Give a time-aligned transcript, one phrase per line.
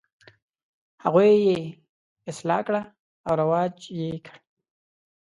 [1.03, 1.59] هغوی یې
[2.31, 2.81] اصلاح کړه
[3.25, 4.33] او رواج یې کړ.